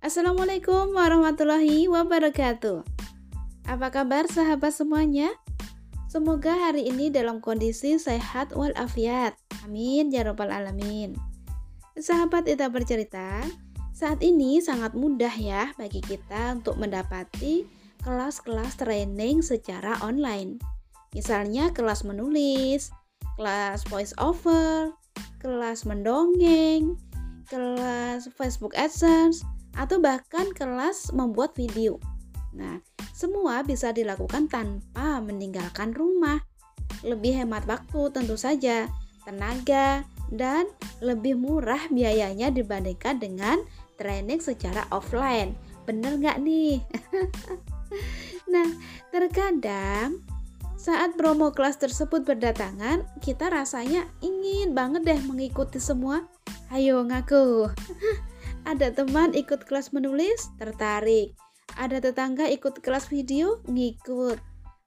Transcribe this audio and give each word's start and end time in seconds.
Assalamualaikum 0.00 0.96
warahmatullahi 0.96 1.84
wabarakatuh. 1.84 2.88
Apa 3.68 3.92
kabar 3.92 4.24
sahabat 4.32 4.72
semuanya? 4.72 5.28
Semoga 6.08 6.56
hari 6.56 6.88
ini 6.88 7.12
dalam 7.12 7.44
kondisi 7.44 8.00
sehat 8.00 8.56
walafiat. 8.56 9.36
Amin 9.60 10.08
ya 10.08 10.24
rabbal 10.24 10.48
alamin. 10.48 11.12
Sahabat 12.00 12.48
kita 12.48 12.72
bercerita, 12.72 13.44
saat 13.92 14.24
ini 14.24 14.64
sangat 14.64 14.96
mudah 14.96 15.36
ya 15.36 15.76
bagi 15.76 16.00
kita 16.00 16.56
untuk 16.56 16.80
mendapati 16.80 17.68
kelas-kelas 18.00 18.80
training 18.80 19.44
secara 19.44 20.00
online. 20.00 20.56
Misalnya 21.12 21.76
kelas 21.76 22.08
menulis, 22.08 22.88
kelas 23.36 23.84
voice 23.92 24.16
over, 24.16 24.96
kelas 25.44 25.84
mendongeng, 25.84 26.96
kelas 27.52 28.32
Facebook 28.32 28.72
AdSense, 28.80 29.44
atau 29.76 30.02
bahkan 30.02 30.50
kelas 30.54 31.14
membuat 31.14 31.54
video. 31.54 32.00
Nah, 32.54 32.82
semua 33.14 33.62
bisa 33.62 33.94
dilakukan 33.94 34.50
tanpa 34.50 35.22
meninggalkan 35.22 35.94
rumah. 35.94 36.42
Lebih 37.06 37.44
hemat 37.44 37.64
waktu 37.70 38.10
tentu 38.10 38.34
saja, 38.34 38.90
tenaga, 39.22 40.02
dan 40.30 40.66
lebih 41.02 41.38
murah 41.38 41.80
biayanya 41.90 42.50
dibandingkan 42.50 43.22
dengan 43.22 43.62
training 44.00 44.42
secara 44.42 44.86
offline. 44.90 45.54
Bener 45.86 46.18
nggak 46.18 46.38
nih? 46.42 46.82
nah, 48.52 48.68
terkadang 49.14 50.22
saat 50.80 51.12
promo 51.12 51.52
kelas 51.52 51.76
tersebut 51.76 52.24
berdatangan, 52.24 53.04
kita 53.20 53.52
rasanya 53.52 54.08
ingin 54.24 54.72
banget 54.72 55.04
deh 55.04 55.20
mengikuti 55.28 55.76
semua. 55.76 56.24
Ayo 56.72 57.04
ngaku. 57.04 57.68
Ada 58.68 58.92
teman 58.92 59.32
ikut 59.32 59.64
kelas 59.64 59.96
menulis, 59.96 60.52
tertarik. 60.60 61.32
Ada 61.80 62.02
tetangga 62.02 62.44
ikut 62.52 62.84
kelas 62.84 63.08
video, 63.08 63.64
ngikut. 63.64 64.36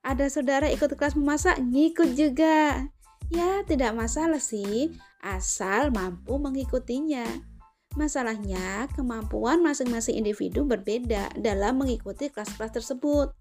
Ada 0.06 0.30
saudara 0.30 0.70
ikut 0.70 0.94
kelas 0.94 1.18
memasak, 1.18 1.58
ngikut 1.58 2.14
juga. 2.14 2.86
Ya, 3.34 3.66
tidak 3.66 3.98
masalah 3.98 4.38
sih, 4.38 4.94
asal 5.26 5.90
mampu 5.90 6.38
mengikutinya. 6.38 7.26
Masalahnya, 7.98 8.86
kemampuan 8.94 9.66
masing-masing 9.66 10.22
individu 10.22 10.66
berbeda 10.66 11.34
dalam 11.40 11.82
mengikuti 11.82 12.30
kelas-kelas 12.30 12.78
tersebut. 12.78 13.34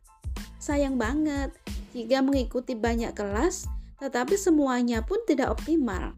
Sayang 0.56 0.96
banget 0.96 1.52
jika 1.92 2.24
mengikuti 2.24 2.72
banyak 2.72 3.12
kelas, 3.12 3.68
tetapi 4.00 4.38
semuanya 4.40 5.04
pun 5.04 5.20
tidak 5.28 5.52
optimal, 5.52 6.16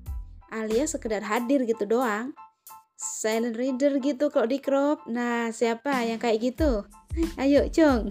alias 0.55 0.95
sekedar 0.95 1.25
hadir 1.25 1.67
gitu 1.67 1.83
doang 1.89 2.37
silent 3.05 3.61
reader 3.61 4.01
gitu 4.01 4.33
kalau 4.33 4.49
di 4.49 4.57
crop. 4.59 5.05
Nah, 5.05 5.53
siapa 5.53 6.05
yang 6.09 6.17
kayak 6.17 6.41
gitu? 6.41 6.89
Ayo, 7.43 7.69
Cung. 7.69 8.09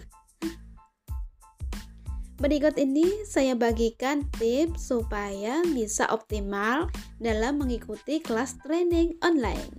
Berikut 2.38 2.76
ini 2.76 3.24
saya 3.24 3.56
bagikan 3.56 4.28
tips 4.36 4.92
supaya 4.92 5.64
bisa 5.64 6.04
optimal 6.12 6.92
dalam 7.16 7.62
mengikuti 7.62 8.20
kelas 8.20 8.60
training 8.68 9.16
online. 9.24 9.72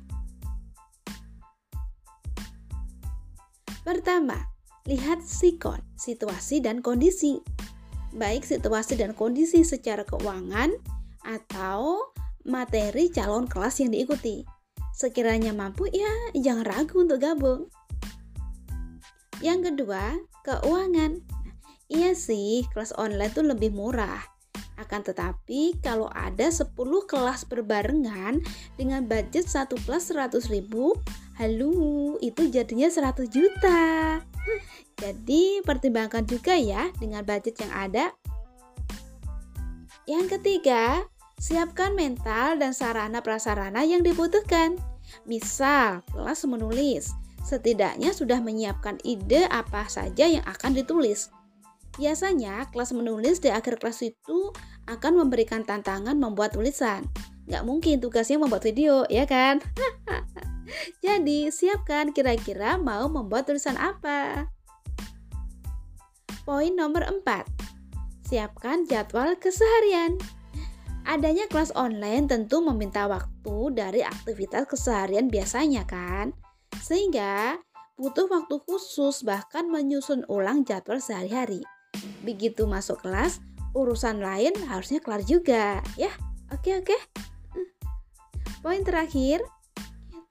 Pertama, 3.84 4.48
lihat 4.88 5.20
sikon, 5.20 5.76
situasi 6.00 6.64
dan 6.64 6.80
kondisi. 6.80 7.44
Baik 8.16 8.48
situasi 8.48 8.96
dan 8.96 9.12
kondisi 9.12 9.60
secara 9.60 10.08
keuangan 10.08 10.72
atau 11.20 12.00
materi 12.48 13.12
calon 13.12 13.44
kelas 13.44 13.84
yang 13.84 13.92
diikuti. 13.92 14.40
Sekiranya 14.94 15.50
mampu, 15.50 15.90
ya 15.90 16.06
jangan 16.38 16.62
ragu 16.62 17.02
untuk 17.02 17.18
gabung. 17.18 17.66
Yang 19.42 19.74
kedua, 19.74 20.14
keuangan. 20.46 21.18
Iya 21.90 22.14
sih, 22.14 22.62
kelas 22.70 22.94
online 22.94 23.34
tuh 23.34 23.42
lebih 23.42 23.74
murah. 23.74 24.22
Akan 24.78 25.02
tetapi, 25.02 25.82
kalau 25.82 26.06
ada 26.14 26.46
10 26.46 26.78
kelas 27.10 27.42
berbarengan 27.50 28.38
dengan 28.78 29.02
budget 29.02 29.50
satu 29.50 29.74
kelas 29.82 30.14
100 30.14 30.46
ribu, 30.46 30.94
halu, 31.42 32.14
itu 32.22 32.46
jadinya 32.46 32.86
100 32.86 33.26
juta. 33.26 34.22
Jadi, 35.02 35.58
pertimbangkan 35.66 36.22
juga 36.22 36.54
ya 36.54 36.94
dengan 37.02 37.26
budget 37.26 37.58
yang 37.66 37.72
ada. 37.74 38.14
Yang 40.06 40.38
ketiga, 40.38 41.02
Siapkan 41.38 41.98
mental 41.98 42.56
dan 42.56 42.72
sarana 42.72 43.20
prasarana 43.20 43.82
yang 43.82 44.06
dibutuhkan. 44.06 44.78
Misal, 45.28 46.00
kelas 46.14 46.48
menulis, 46.48 47.12
setidaknya 47.44 48.16
sudah 48.16 48.40
menyiapkan 48.40 48.96
ide 49.04 49.44
apa 49.52 49.84
saja 49.86 50.24
yang 50.24 50.42
akan 50.48 50.72
ditulis. 50.72 51.28
Biasanya, 51.94 52.66
kelas 52.74 52.90
menulis 52.90 53.38
di 53.38 53.54
akhir 53.54 53.78
kelas 53.78 54.02
itu 54.02 54.50
akan 54.90 55.26
memberikan 55.26 55.62
tantangan 55.62 56.18
membuat 56.18 56.56
tulisan. 56.56 57.06
Nggak 57.46 57.62
mungkin 57.62 58.02
tugasnya 58.02 58.40
membuat 58.40 58.66
video, 58.66 59.06
ya 59.06 59.28
kan? 59.28 59.62
Jadi, 61.04 61.52
siapkan 61.52 62.10
kira-kira 62.10 62.80
mau 62.80 63.06
membuat 63.06 63.46
tulisan 63.46 63.78
apa. 63.78 64.50
Poin 66.42 66.72
nomor 66.74 67.06
4. 67.06 67.24
Siapkan 68.26 68.88
jadwal 68.88 69.36
keseharian. 69.38 70.18
Adanya 71.04 71.44
kelas 71.52 71.68
online 71.76 72.24
tentu 72.24 72.64
meminta 72.64 73.04
waktu 73.04 73.56
dari 73.76 74.00
aktivitas 74.00 74.64
keseharian 74.64 75.28
biasanya 75.28 75.84
kan? 75.84 76.32
Sehingga 76.80 77.60
butuh 78.00 78.24
waktu 78.26 78.56
khusus 78.64 79.20
bahkan 79.20 79.68
menyusun 79.68 80.24
ulang 80.32 80.64
jadwal 80.64 80.98
sehari-hari. 80.98 81.60
Begitu 82.24 82.64
masuk 82.64 83.04
kelas, 83.04 83.44
urusan 83.76 84.24
lain 84.24 84.56
harusnya 84.64 84.98
kelar 85.04 85.20
juga, 85.20 85.84
ya. 86.00 86.10
Oke, 86.48 86.80
oke. 86.80 86.96
Poin 88.64 88.80
terakhir, 88.80 89.44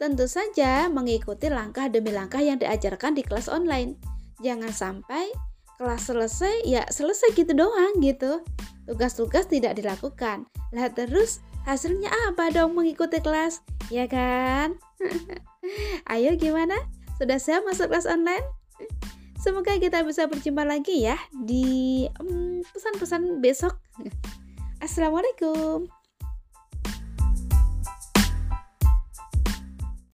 tentu 0.01 0.25
saja 0.25 0.89
mengikuti 0.89 1.53
langkah 1.53 1.85
demi 1.85 2.09
langkah 2.09 2.41
yang 2.41 2.57
diajarkan 2.57 3.13
di 3.13 3.21
kelas 3.21 3.45
online. 3.45 3.93
Jangan 4.41 4.73
sampai 4.73 5.29
kelas 5.77 6.09
selesai 6.09 6.65
ya 6.65 6.81
selesai 6.89 7.37
gitu 7.37 7.53
doang 7.53 8.01
gitu. 8.01 8.41
Tugas-tugas 8.89 9.47
tidak 9.47 9.77
dilakukan. 9.77 10.49
Lah 10.73 10.89
terus 10.89 11.39
hasilnya 11.69 12.09
apa 12.33 12.49
dong 12.49 12.73
mengikuti 12.73 13.21
kelas? 13.21 13.61
Ya 13.93 14.09
kan? 14.09 14.75
Ayo 16.11 16.35
gimana? 16.35 16.75
Sudah 17.21 17.37
siap 17.37 17.63
masuk 17.63 17.93
kelas 17.93 18.09
online? 18.09 18.43
Semoga 19.37 19.77
kita 19.77 20.01
bisa 20.01 20.25
berjumpa 20.25 20.65
lagi 20.65 21.05
ya 21.05 21.15
di 21.29 22.07
pesan-pesan 22.73 23.37
um, 23.37 23.39
besok. 23.39 23.77
Assalamualaikum. 24.83 26.02